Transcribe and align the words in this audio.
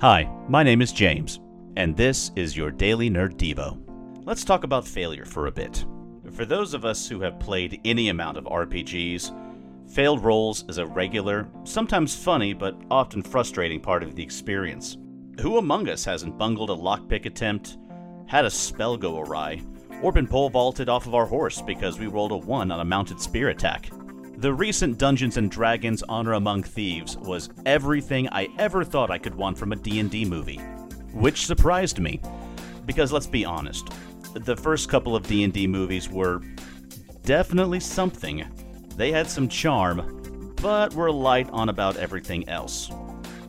Hi, 0.00 0.30
my 0.46 0.62
name 0.62 0.80
is 0.80 0.92
James, 0.92 1.40
and 1.76 1.96
this 1.96 2.30
is 2.36 2.56
your 2.56 2.70
Daily 2.70 3.10
Nerd 3.10 3.34
Devo. 3.34 3.76
Let's 4.24 4.44
talk 4.44 4.62
about 4.62 4.86
failure 4.86 5.24
for 5.24 5.48
a 5.48 5.50
bit. 5.50 5.84
For 6.30 6.44
those 6.44 6.72
of 6.72 6.84
us 6.84 7.08
who 7.08 7.20
have 7.20 7.40
played 7.40 7.80
any 7.84 8.08
amount 8.08 8.36
of 8.36 8.44
RPGs, 8.44 9.34
failed 9.90 10.22
rolls 10.22 10.64
is 10.68 10.78
a 10.78 10.86
regular, 10.86 11.48
sometimes 11.64 12.14
funny, 12.14 12.52
but 12.52 12.80
often 12.92 13.24
frustrating 13.24 13.80
part 13.80 14.04
of 14.04 14.14
the 14.14 14.22
experience. 14.22 14.96
Who 15.40 15.58
among 15.58 15.88
us 15.88 16.04
hasn't 16.04 16.38
bungled 16.38 16.70
a 16.70 16.76
lockpick 16.76 17.26
attempt, 17.26 17.76
had 18.28 18.44
a 18.44 18.50
spell 18.50 18.96
go 18.96 19.18
awry, 19.18 19.60
or 20.00 20.12
been 20.12 20.28
pole 20.28 20.48
vaulted 20.48 20.88
off 20.88 21.08
of 21.08 21.16
our 21.16 21.26
horse 21.26 21.60
because 21.60 21.98
we 21.98 22.06
rolled 22.06 22.30
a 22.30 22.36
1 22.36 22.70
on 22.70 22.78
a 22.78 22.84
mounted 22.84 23.20
spear 23.20 23.48
attack? 23.48 23.90
The 24.38 24.54
recent 24.54 24.98
Dungeons 24.98 25.36
Dragons 25.50 26.04
Honor 26.08 26.34
Among 26.34 26.62
Thieves 26.62 27.16
was 27.16 27.50
everything 27.66 28.28
I 28.28 28.46
ever 28.56 28.84
thought 28.84 29.10
I 29.10 29.18
could 29.18 29.34
want 29.34 29.58
from 29.58 29.72
a 29.72 29.76
D&D 29.76 30.26
movie, 30.26 30.58
which 31.12 31.44
surprised 31.44 31.98
me 31.98 32.20
because 32.86 33.10
let's 33.12 33.26
be 33.26 33.44
honest, 33.44 33.88
the 34.34 34.56
first 34.56 34.88
couple 34.88 35.16
of 35.16 35.26
D&D 35.26 35.66
movies 35.66 36.08
were 36.08 36.40
definitely 37.24 37.80
something. 37.80 38.44
They 38.94 39.10
had 39.10 39.28
some 39.28 39.48
charm, 39.48 40.54
but 40.62 40.94
were 40.94 41.10
light 41.10 41.50
on 41.50 41.68
about 41.68 41.96
everything 41.96 42.48
else. 42.48 42.92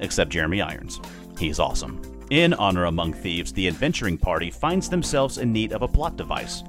Except 0.00 0.30
Jeremy 0.30 0.60
Irons. 0.60 1.00
He's 1.38 1.58
awesome. 1.58 2.02
In 2.28 2.52
Honor 2.52 2.84
Among 2.84 3.14
Thieves, 3.14 3.54
the 3.54 3.68
adventuring 3.68 4.18
party 4.18 4.50
finds 4.50 4.90
themselves 4.90 5.38
in 5.38 5.50
need 5.50 5.72
of 5.72 5.80
a 5.80 5.88
plot 5.88 6.16
device. 6.16 6.62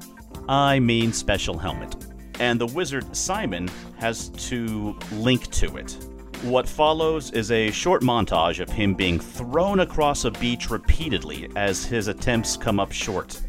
I 0.48 0.80
mean 0.80 1.12
special 1.12 1.58
helmet 1.58 1.98
and 2.40 2.60
the 2.60 2.68
wizard 2.68 3.16
Simon 3.16 3.70
has 3.98 4.30
to 4.30 4.98
link 5.14 5.50
to 5.52 5.78
it. 5.78 5.98
What 6.44 6.68
follows 6.68 7.32
is 7.32 7.52
a 7.52 7.72
short 7.72 8.04
montage 8.04 8.60
of 8.60 8.70
him 8.70 8.94
being 8.94 9.20
thrown 9.20 9.80
across 9.80 10.26
a 10.26 10.32
beach 10.32 10.70
repeatedly 10.70 11.50
as 11.56 11.86
his 11.86 12.08
attempts 12.08 12.56
come 12.56 12.80
up 12.80 12.92
short. 12.92 13.42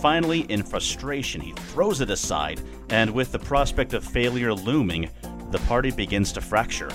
Finally, 0.00 0.40
in 0.50 0.62
frustration, 0.62 1.40
he 1.40 1.52
throws 1.52 2.00
it 2.00 2.10
aside, 2.10 2.60
and 2.90 3.10
with 3.10 3.32
the 3.32 3.38
prospect 3.38 3.94
of 3.94 4.04
failure 4.04 4.52
looming, 4.52 5.08
the 5.50 5.58
party 5.60 5.90
begins 5.90 6.32
to 6.32 6.40
fracture. 6.40 6.90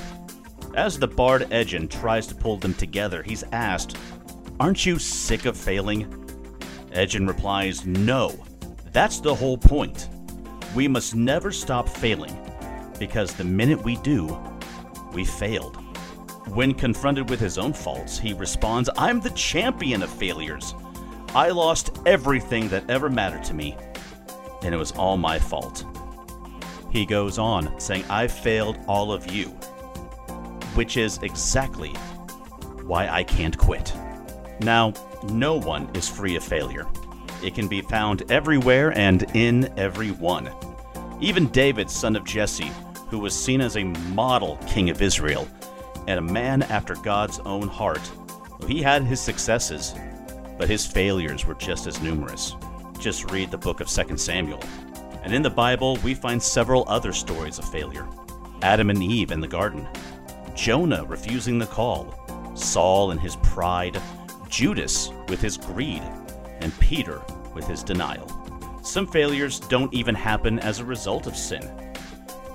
As 0.75 0.99
the 0.99 1.07
bard 1.07 1.47
Edgin 1.51 1.87
tries 1.87 2.27
to 2.27 2.35
pull 2.35 2.57
them 2.57 2.73
together, 2.73 3.23
he's 3.23 3.43
asked, 3.51 3.97
Aren't 4.59 4.85
you 4.85 4.99
sick 4.99 5.45
of 5.45 5.57
failing? 5.57 6.05
Edgin 6.91 7.27
replies, 7.27 7.85
No, 7.85 8.45
that's 8.91 9.19
the 9.19 9.33
whole 9.33 9.57
point. 9.57 10.09
We 10.75 10.87
must 10.87 11.15
never 11.15 11.51
stop 11.51 11.89
failing, 11.89 12.37
because 12.99 13.33
the 13.33 13.43
minute 13.43 13.83
we 13.83 13.95
do, 13.97 14.37
we 15.13 15.25
failed. 15.25 15.77
When 16.53 16.73
confronted 16.73 17.29
with 17.29 17.39
his 17.39 17.57
own 17.57 17.73
faults, 17.73 18.17
he 18.19 18.33
responds, 18.33 18.89
I'm 18.97 19.19
the 19.19 19.31
champion 19.31 20.03
of 20.03 20.09
failures. 20.09 20.73
I 21.35 21.49
lost 21.49 21.99
everything 22.05 22.69
that 22.69 22.89
ever 22.89 23.09
mattered 23.09 23.43
to 23.45 23.53
me, 23.53 23.75
and 24.63 24.73
it 24.73 24.77
was 24.77 24.91
all 24.91 25.17
my 25.17 25.39
fault. 25.39 25.85
He 26.91 27.05
goes 27.05 27.37
on, 27.37 27.79
saying, 27.79 28.03
I 28.09 28.27
failed 28.27 28.77
all 28.87 29.11
of 29.11 29.31
you, 29.31 29.49
which 30.75 30.97
is 30.97 31.19
exactly 31.19 31.91
why 32.83 33.07
I 33.07 33.23
can't 33.23 33.57
quit. 33.57 33.93
Now, 34.59 34.93
no 35.29 35.55
one 35.59 35.89
is 35.93 36.09
free 36.09 36.35
of 36.35 36.43
failure. 36.43 36.87
It 37.43 37.55
can 37.55 37.67
be 37.67 37.81
found 37.81 38.29
everywhere 38.31 38.97
and 38.97 39.23
in 39.35 39.71
everyone. 39.77 40.49
Even 41.21 41.47
David, 41.47 41.89
son 41.89 42.15
of 42.15 42.25
Jesse, 42.25 42.71
who 43.09 43.19
was 43.19 43.33
seen 43.33 43.61
as 43.61 43.77
a 43.77 43.83
model 43.83 44.57
king 44.67 44.89
of 44.89 45.01
Israel 45.01 45.47
and 46.07 46.19
a 46.19 46.33
man 46.33 46.63
after 46.63 46.95
God's 46.95 47.39
own 47.39 47.67
heart, 47.67 48.01
he 48.67 48.81
had 48.81 49.03
his 49.03 49.19
successes, 49.19 49.95
but 50.57 50.69
his 50.69 50.85
failures 50.85 51.45
were 51.45 51.55
just 51.55 51.87
as 51.87 52.01
numerous. 52.01 52.55
Just 52.99 53.31
read 53.31 53.51
the 53.51 53.57
book 53.57 53.79
of 53.79 53.87
2 53.87 54.17
Samuel. 54.17 54.59
And 55.23 55.33
in 55.33 55.41
the 55.41 55.49
Bible, 55.49 55.97
we 56.03 56.13
find 56.13 56.41
several 56.41 56.85
other 56.87 57.13
stories 57.13 57.59
of 57.59 57.69
failure 57.69 58.07
Adam 58.61 58.89
and 58.89 59.01
Eve 59.01 59.31
in 59.31 59.39
the 59.39 59.47
garden, 59.47 59.87
Jonah 60.55 61.05
refusing 61.05 61.57
the 61.57 61.65
call, 61.65 62.13
Saul 62.55 63.11
and 63.11 63.19
his 63.19 63.37
pride, 63.37 64.01
Judas 64.49 65.09
with 65.29 65.41
his 65.41 65.57
greed, 65.57 66.03
and 66.59 66.77
Peter 66.79 67.21
with 67.59 67.67
his 67.67 67.83
denial. 67.83 68.25
Some 68.83 69.05
failures 69.05 69.59
don't 69.59 69.93
even 69.93 70.15
happen 70.15 70.59
as 70.59 70.79
a 70.79 70.85
result 70.85 71.27
of 71.27 71.35
sin. 71.35 71.61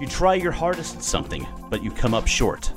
You 0.00 0.06
try 0.06 0.34
your 0.34 0.50
hardest 0.50 0.96
at 0.96 1.02
something, 1.02 1.46
but 1.68 1.84
you 1.84 1.90
come 1.90 2.14
up 2.14 2.26
short. 2.26 2.72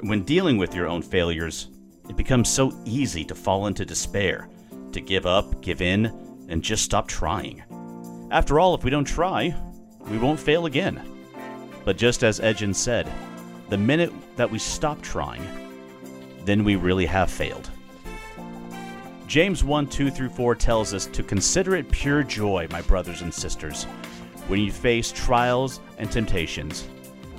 When 0.00 0.22
dealing 0.22 0.56
with 0.56 0.74
your 0.74 0.88
own 0.88 1.02
failures, 1.02 1.68
it 2.08 2.16
becomes 2.16 2.48
so 2.48 2.72
easy 2.86 3.22
to 3.26 3.34
fall 3.34 3.66
into 3.66 3.84
despair, 3.84 4.48
to 4.92 5.00
give 5.02 5.26
up, 5.26 5.60
give 5.60 5.82
in, 5.82 6.06
and 6.48 6.62
just 6.62 6.84
stop 6.84 7.06
trying. 7.06 7.62
After 8.30 8.58
all, 8.58 8.74
if 8.74 8.82
we 8.82 8.90
don't 8.90 9.04
try, 9.04 9.54
we 10.10 10.16
won't 10.16 10.40
fail 10.40 10.64
again. 10.64 11.02
But 11.84 11.98
just 11.98 12.24
as 12.24 12.40
Edgin 12.40 12.72
said, 12.74 13.12
the 13.68 13.76
minute 13.76 14.12
that 14.36 14.50
we 14.50 14.58
stop 14.58 15.02
trying, 15.02 15.46
then 16.46 16.64
we 16.64 16.76
really 16.76 17.04
have 17.04 17.30
failed. 17.30 17.68
James 19.28 19.62
1 19.62 19.86
2 19.88 20.10
through 20.10 20.30
4 20.30 20.54
tells 20.54 20.94
us 20.94 21.04
to 21.04 21.22
consider 21.22 21.76
it 21.76 21.90
pure 21.90 22.22
joy, 22.22 22.66
my 22.70 22.80
brothers 22.80 23.20
and 23.20 23.32
sisters, 23.32 23.84
when 24.46 24.58
you 24.58 24.72
face 24.72 25.12
trials 25.12 25.80
and 25.98 26.10
temptations, 26.10 26.88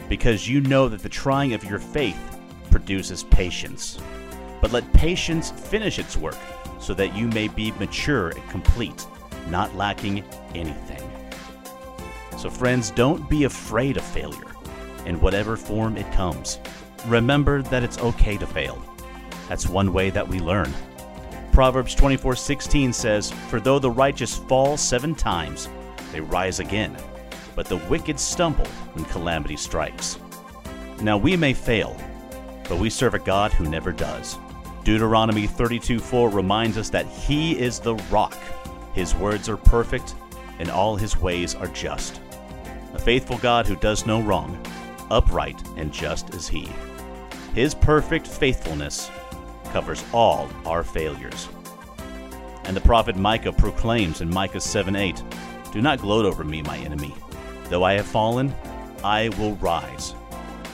because 0.07 0.47
you 0.47 0.61
know 0.61 0.87
that 0.87 1.01
the 1.01 1.09
trying 1.09 1.55
of 1.55 1.63
your 1.63 1.79
faith 1.79 2.37
produces 2.69 3.23
patience. 3.23 3.97
But 4.61 4.71
let 4.71 4.93
patience 4.93 5.49
finish 5.49 5.97
its 5.97 6.15
work, 6.15 6.37
so 6.79 6.93
that 6.93 7.15
you 7.15 7.27
may 7.29 7.47
be 7.47 7.71
mature 7.71 8.29
and 8.29 8.49
complete, 8.51 9.07
not 9.47 9.75
lacking 9.75 10.23
anything. 10.53 11.01
So, 12.37 12.51
friends, 12.51 12.91
don't 12.91 13.27
be 13.31 13.45
afraid 13.45 13.97
of 13.97 14.03
failure, 14.03 14.53
in 15.07 15.19
whatever 15.19 15.57
form 15.57 15.97
it 15.97 16.11
comes. 16.13 16.59
Remember 17.07 17.63
that 17.63 17.81
it's 17.81 17.97
okay 17.97 18.37
to 18.37 18.45
fail. 18.45 18.79
That's 19.47 19.67
one 19.67 19.91
way 19.91 20.11
that 20.11 20.27
we 20.27 20.39
learn. 20.39 20.71
Proverbs 21.59 21.93
24:16 21.93 22.93
says, 22.93 23.33
"For 23.49 23.59
though 23.59 23.79
the 23.79 23.91
righteous 23.91 24.33
fall 24.33 24.77
7 24.77 25.13
times, 25.13 25.67
they 26.13 26.21
rise 26.21 26.61
again, 26.61 26.95
but 27.53 27.65
the 27.65 27.81
wicked 27.89 28.17
stumble 28.17 28.65
when 28.93 29.03
calamity 29.03 29.57
strikes." 29.57 30.19
Now 31.01 31.17
we 31.17 31.35
may 31.35 31.51
fail, 31.51 31.97
but 32.69 32.77
we 32.77 32.89
serve 32.89 33.13
a 33.13 33.19
God 33.19 33.51
who 33.51 33.65
never 33.65 33.91
does. 33.91 34.37
Deuteronomy 34.85 35.47
32:4 35.47 36.29
reminds 36.29 36.77
us 36.77 36.87
that 36.91 37.07
he 37.07 37.59
is 37.59 37.79
the 37.79 37.95
rock. 38.09 38.37
His 38.93 39.13
words 39.13 39.49
are 39.49 39.57
perfect, 39.57 40.15
and 40.59 40.71
all 40.71 40.95
his 40.95 41.17
ways 41.17 41.55
are 41.55 41.67
just. 41.67 42.21
A 42.93 42.99
faithful 42.99 43.37
God 43.37 43.67
who 43.67 43.75
does 43.75 44.05
no 44.05 44.21
wrong, 44.21 44.57
upright 45.11 45.61
and 45.75 45.91
just 45.91 46.33
is 46.33 46.47
he. 46.47 46.69
His 47.53 47.75
perfect 47.75 48.27
faithfulness 48.27 49.11
covers 49.71 50.03
all 50.13 50.49
our 50.65 50.83
failures. 50.83 51.47
And 52.65 52.75
the 52.75 52.81
prophet 52.81 53.15
Micah 53.15 53.53
proclaims 53.53 54.21
in 54.21 54.29
Micah 54.29 54.59
7 54.59 54.95
8, 54.95 55.23
Do 55.71 55.81
not 55.81 55.99
gloat 55.99 56.25
over 56.25 56.43
me, 56.43 56.61
my 56.61 56.77
enemy. 56.77 57.15
Though 57.69 57.83
I 57.83 57.93
have 57.93 58.05
fallen, 58.05 58.53
I 59.03 59.29
will 59.39 59.55
rise. 59.55 60.13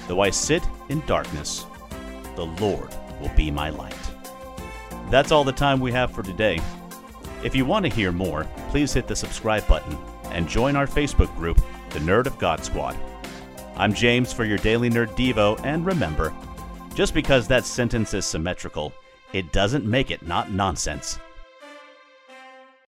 Though 0.08 0.22
I 0.22 0.30
sit 0.30 0.64
in 0.90 1.06
darkness, 1.06 1.66
the 2.36 2.46
Lord 2.46 2.94
will 3.22 3.32
be 3.36 3.52
my 3.52 3.70
light. 3.70 3.96
That's 5.10 5.32
all 5.32 5.44
the 5.44 5.52
time 5.52 5.80
we 5.80 5.92
have 5.92 6.12
for 6.12 6.24
today. 6.24 6.60
If 7.44 7.56
you 7.56 7.66
want 7.66 7.86
to 7.86 7.92
hear 7.92 8.12
more, 8.12 8.48
please 8.70 8.94
hit 8.94 9.08
the 9.08 9.16
subscribe 9.16 9.68
button 9.68 9.98
and 10.32 10.50
join 10.50 10.76
our 10.76 10.88
Facebook 10.88 11.34
group, 11.38 11.62
the 11.92 12.00
Nerd 12.00 12.26
of 12.26 12.38
God 12.40 12.64
Squad. 12.66 12.98
I'm 13.78 13.94
James 13.94 14.34
for 14.34 14.46
your 14.46 14.58
Daily 14.58 14.90
Nerd 14.90 15.16
Devo, 15.16 15.60
and 15.64 15.86
remember, 15.86 16.34
just 16.96 17.14
because 17.14 17.46
that 17.48 17.66
sentence 17.66 18.14
is 18.14 18.26
symmetrical, 18.26 18.94
it 19.34 19.52
doesn't 19.52 19.86
make 19.86 20.12
it 20.12 20.26
not 20.26 20.50
nonsense. 20.50 21.20